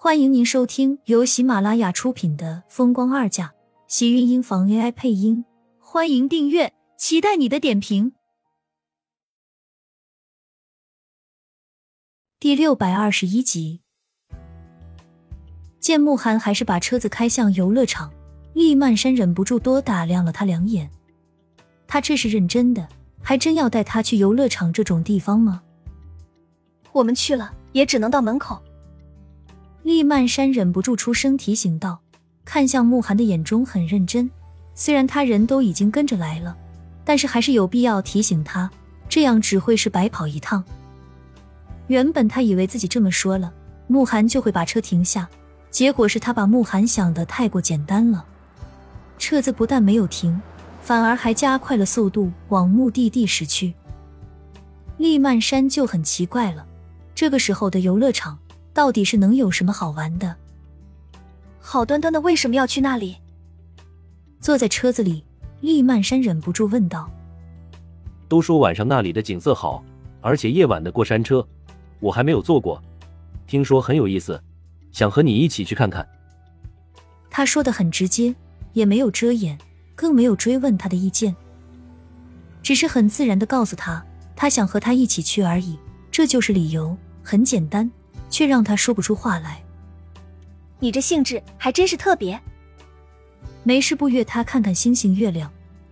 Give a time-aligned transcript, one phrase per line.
[0.00, 3.46] 欢迎您收听由喜马拉雅出品的《风光二嫁》，
[3.88, 5.44] 喜运音房 AI 配音。
[5.80, 8.12] 欢迎订阅，期待你的点评。
[12.38, 13.80] 第六百二十一集，
[15.80, 18.12] 见慕寒还是把车子开向游乐场，
[18.54, 20.88] 厉曼山忍不住多打量了他两眼。
[21.88, 22.88] 他这是认真的，
[23.20, 25.60] 还真要带他去游乐场这种地方吗？
[26.92, 28.62] 我们去了，也只能到门口。
[29.88, 31.98] 厉曼山忍不住出声提醒道，
[32.44, 34.30] 看向慕寒的眼中很认真。
[34.74, 36.54] 虽然他人都已经跟着来了，
[37.06, 38.70] 但是还是有必要提醒他，
[39.08, 40.62] 这样只会是白跑一趟。
[41.86, 43.50] 原本他以为自己这么说了，
[43.86, 45.26] 慕寒就会把车停下，
[45.70, 48.22] 结果是他把慕寒想的太过简单了。
[49.16, 50.38] 车子不但没有停，
[50.82, 53.72] 反而还加快了速度往目的地驶去。
[54.98, 56.66] 厉曼山就很奇怪了，
[57.14, 58.38] 这个时候的游乐场。
[58.78, 60.36] 到底是能有什么好玩的？
[61.58, 63.16] 好端端的为什么要去那里？
[64.40, 65.24] 坐在车子里，
[65.62, 67.10] 厉曼山忍不住问道
[68.30, 69.82] ：“都说晚上那里的景色好，
[70.20, 71.44] 而且夜晚的过山车，
[71.98, 72.80] 我还没有坐过，
[73.48, 74.40] 听说很有意思，
[74.92, 76.08] 想和你一起去看看。”
[77.28, 78.32] 他说的很直接，
[78.74, 79.58] 也没有遮掩，
[79.96, 81.34] 更没有追问他的意见，
[82.62, 85.76] 只是很自然的告诉他，他想和他一起去而已，
[86.12, 87.90] 这就是理由，很简单。
[88.38, 89.60] 却让他说不出话来。
[90.78, 92.40] 你这兴致还真是特别。
[93.64, 95.50] 没事不约他看看星星月亮，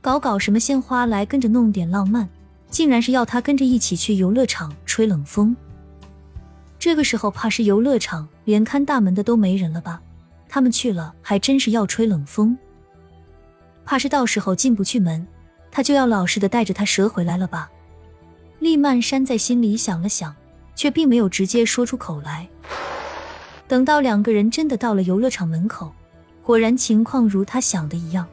[0.00, 2.28] 搞搞什么鲜花来跟着弄点浪漫，
[2.70, 5.56] 竟然是要他跟着一起去游乐场吹冷风。
[6.78, 10.00] 这个时候怕是游乐场连看大门的都没人了吧？
[10.48, 12.56] 他们去了还真是要吹冷风，
[13.84, 15.26] 怕是到时候进不去门，
[15.72, 17.68] 他就要老实的带着他折回来了吧？
[18.60, 20.32] 厉曼山在心里想了想。
[20.78, 22.48] 却并没有直接说出口来。
[23.66, 25.92] 等到两个人真的到了游乐场门口，
[26.40, 28.24] 果然情况如他想的一样，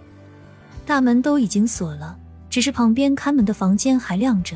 [0.86, 2.16] 大门都已经锁了，
[2.48, 4.56] 只是旁边看门的房间还亮着，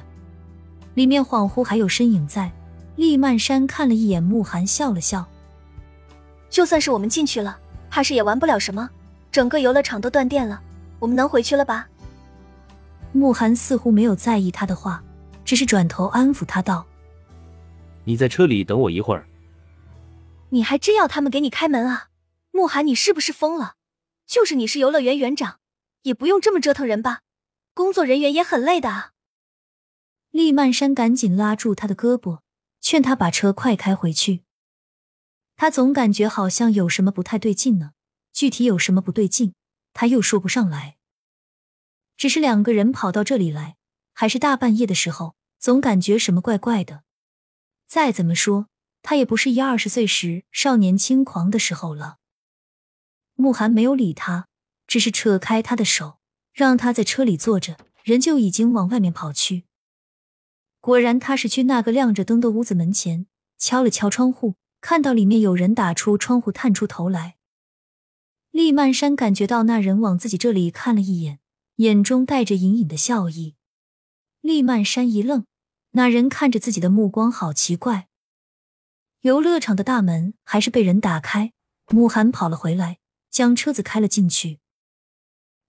[0.94, 2.52] 里面恍惚还有身影在。
[2.96, 5.26] 厉曼山看了一眼慕寒，笑了笑
[6.50, 7.58] ：“就算是我们进去了，
[7.90, 8.88] 怕是也玩不了什么，
[9.32, 10.62] 整个游乐场都断电了，
[11.00, 11.88] 我们能回去了吧？”
[13.14, 15.02] 慕寒似乎没有在意他的话，
[15.44, 16.86] 只是转头安抚他道。
[18.09, 19.30] 你在车里等我一会儿。
[20.50, 22.09] 你还真要他们给你开门啊？
[22.50, 23.75] 慕寒，你是不是疯了？
[24.25, 25.59] 就是你是游乐园园长，
[26.02, 27.22] 也不用这么折腾人吧？
[27.75, 29.12] 工作人员也很累的啊。
[30.31, 32.40] 厉曼山赶紧拉住他的胳膊，
[32.81, 34.42] 劝他把车快开回去。
[35.56, 37.92] 他总感觉好像有什么不太对劲呢，
[38.34, 39.53] 具体有什么不对劲，
[39.94, 40.98] 他又说不上来。
[42.18, 43.78] 只是两个人跑到这里来，
[44.14, 47.03] 还是大半夜的时候，总感觉什么怪怪的。
[47.90, 48.68] 再怎么说，
[49.02, 52.18] 他也不是一二十岁时少年轻狂的时候了。
[53.34, 54.48] 慕寒没有理他，
[54.86, 56.20] 只是扯开他的手，
[56.54, 59.64] 让他在车里坐着，人就已经往外面跑去。
[60.80, 63.26] 果然，他是去那个亮着灯的屋子门前，
[63.58, 67.38] 敲了敲窗户，看到里面有人打出窗户探出头来。
[68.52, 71.40] 厉曼山感觉到那人往自己这里看了一眼，
[71.78, 73.56] 眼中带着隐隐的笑意。
[74.42, 75.46] 厉曼山一愣。
[75.92, 78.08] 那人看着自己的目光好奇怪。
[79.22, 81.52] 游乐场的大门还是被人打开，
[81.90, 84.60] 慕寒跑了回来，将车子开了进去。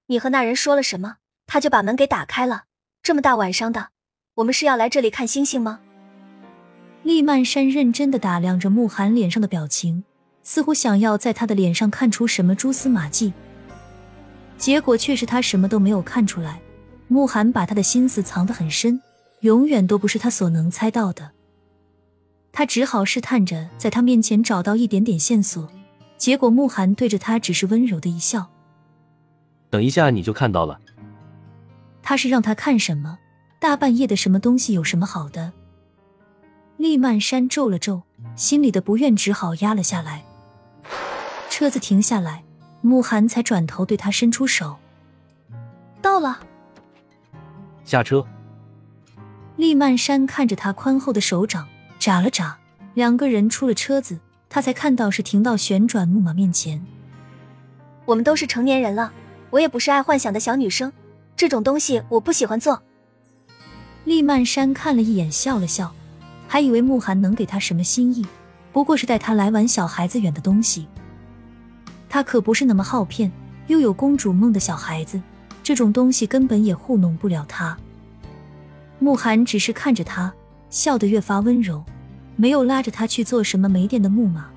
[0.06, 1.16] 你和那人说了什么？
[1.47, 2.64] 他就把门给打开了。
[3.03, 3.91] 这么大晚上的，
[4.34, 5.80] 我们是要来这里看星星吗？
[7.03, 10.04] 厉曼山认真的打量着慕寒脸上的表情，
[10.42, 13.32] 似乎想要在他的脸上看出什么蛛丝马迹。
[14.59, 16.60] 结果却是他什么都没有看出来。
[17.09, 19.00] 慕寒把他的心思藏得很深。
[19.40, 21.30] 永远都不是他所能猜到的，
[22.52, 25.68] 他只好试探着在他面前找到一点点线索，
[26.18, 28.50] 结果慕寒对着他只是温柔的一笑。
[29.70, 30.78] 等一下你就看到了。
[32.02, 33.18] 他是让他看什么？
[33.58, 35.52] 大半夜的，什么东西有什么好的？
[36.76, 38.02] 厉曼山皱了皱，
[38.36, 40.24] 心里的不愿只好压了下来。
[41.48, 42.42] 车子停下来，
[42.80, 44.76] 慕寒才转头对他伸出手。
[46.03, 46.41] 到了，
[47.84, 48.26] 下车。
[49.60, 51.68] 厉曼山看着他宽厚的手掌，
[51.98, 52.57] 眨了眨。
[52.95, 54.18] 两个人出了车子，
[54.48, 56.83] 他才看到是停到旋转木马面前。
[58.07, 59.12] 我们都是成年人了，
[59.51, 60.91] 我也不是爱幻想的小女生，
[61.36, 62.83] 这种东西我不喜欢做。
[64.04, 65.92] 厉曼山看了一眼，笑了笑，
[66.48, 68.27] 还以为慕寒能给他什么心意，
[68.72, 70.89] 不过是带他来玩小孩子远的东西。
[72.09, 73.30] 他可不是那么好骗，
[73.66, 75.21] 又有公主梦的小孩子，
[75.63, 77.77] 这种东西根本也糊弄不了他。
[79.00, 80.32] 慕寒只是看着他，
[80.68, 81.82] 笑得越发温柔，
[82.36, 84.48] 没有拉着他去做什么没电的木马，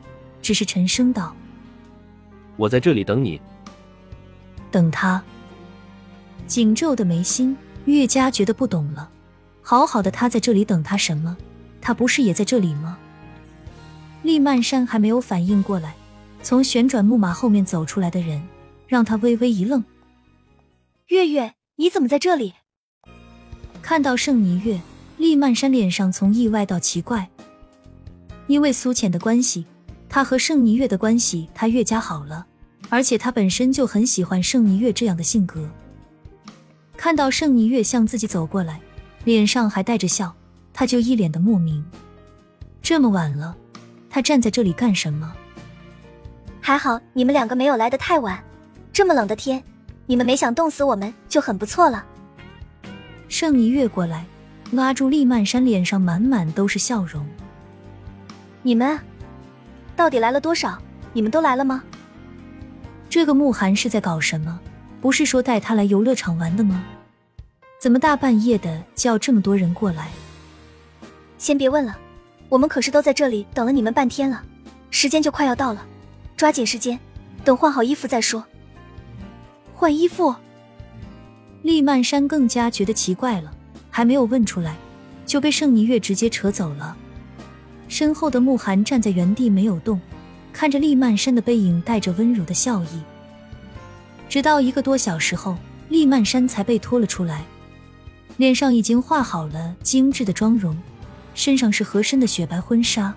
[0.41, 1.33] 只是沉声道
[2.57, 3.41] ：“我在这里等你。”
[4.69, 5.23] 等他。
[6.45, 7.55] 紧皱的眉心，
[7.85, 9.09] 越加觉得不懂了。
[9.61, 11.37] 好好的，他在这里等他什么？
[11.79, 12.97] 他不是也在这里吗？
[14.23, 15.95] 厉曼山还没有反应过来，
[16.41, 18.45] 从旋转木马后面走出来的人
[18.87, 19.81] 让他微微一愣。
[21.07, 22.53] 月月，你怎么在这里？
[23.83, 24.79] 看到盛霓月，
[25.17, 27.27] 厉曼山脸上从意外到奇怪。
[28.47, 29.65] 因为苏浅的关系，
[30.07, 32.45] 他和盛霓月的关系他越加好了，
[32.87, 35.69] 而且他本身就很喜欢盛霓月这样的性格。
[36.95, 38.79] 看到盛霓月向自己走过来，
[39.25, 40.33] 脸上还带着笑，
[40.73, 41.83] 他就一脸的莫名。
[42.81, 43.53] 这么晚了，
[44.09, 45.29] 他站在这里干什么？
[46.61, 48.41] 还好你们两个没有来得太晚，
[48.93, 49.61] 这么冷的天，
[50.05, 52.05] 你们没想冻死我们就很不错了。
[53.33, 54.23] 盛一月过来，
[54.73, 57.25] 拉住厉曼山，脸上满满都是笑容。
[58.61, 58.99] 你们
[59.95, 60.77] 到底来了多少？
[61.13, 61.83] 你们都来了吗？
[63.09, 64.59] 这个慕寒是在搞什么？
[65.01, 66.85] 不是说带他来游乐场玩的吗？
[67.81, 70.11] 怎么大半夜的叫这么多人过来？
[71.39, 71.97] 先别问了，
[72.49, 74.43] 我们可是都在这里等了你们半天了，
[74.91, 75.83] 时间就快要到了，
[76.37, 76.99] 抓紧时间，
[77.43, 78.45] 等换好衣服再说。
[79.73, 80.35] 换衣服？
[81.63, 83.49] 厉曼山更加觉得奇怪了，
[83.89, 84.75] 还没有问出来，
[85.25, 86.95] 就被盛霓月直接扯走了。
[87.87, 89.99] 身后的慕寒站在原地没有动，
[90.51, 93.01] 看着厉曼山的背影，带着温柔的笑意。
[94.27, 95.55] 直到一个多小时后，
[95.87, 97.45] 厉曼山才被拖了出来。
[98.35, 100.77] 脸上已经画好了精致的妆容，
[101.33, 103.13] 身上是合身的雪白婚纱。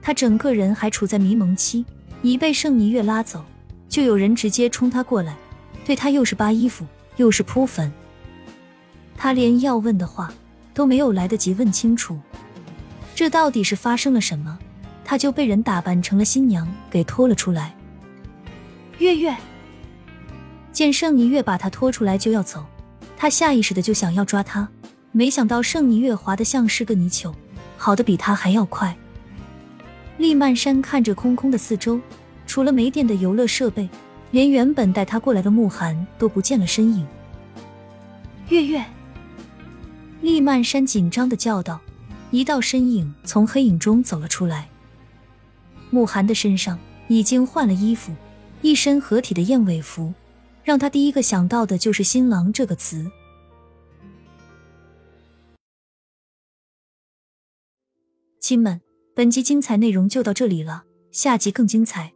[0.00, 1.84] 他整个人还处在迷蒙期，
[2.22, 3.44] 一被盛霓月拉走，
[3.88, 5.36] 就有人直接冲他过来，
[5.84, 6.86] 对他又是扒衣服
[7.16, 7.92] 又是扑粉。
[9.16, 10.32] 他连要问的话
[10.74, 12.18] 都没有来得及问清楚，
[13.14, 14.58] 这到底是发生了什么？
[15.04, 17.74] 他就被人打扮成了新娘给拖了出来。
[18.98, 19.34] 月月
[20.72, 22.66] 见盛一月把他拖出来就要走。
[23.16, 24.68] 他下意识的就想要抓他，
[25.12, 27.34] 没想到盛一月滑得像是个泥鳅，
[27.78, 28.94] 跑得比他还要快。
[30.18, 31.98] 厉曼山看着空空的四周，
[32.46, 33.88] 除了没电的游乐设备，
[34.30, 37.06] 连原本带他过来的慕寒都不见了身影。
[38.48, 38.84] 月月，
[40.20, 41.80] 厉曼山紧张的叫道，
[42.30, 44.68] 一道身影从黑影中走了出来。
[45.90, 46.78] 慕寒的身上
[47.08, 48.14] 已经换了衣服，
[48.62, 50.12] 一身合体的燕尾服。
[50.64, 53.08] 让他第一个想到的就是“新郎”这个词。
[58.40, 58.80] 亲们，
[59.14, 60.82] 本集精彩内容就到这里了，
[61.12, 62.12] 下集更精彩，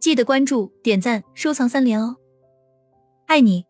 [0.00, 2.16] 记得关注、点赞、收藏三连哦！
[3.26, 3.67] 爱你。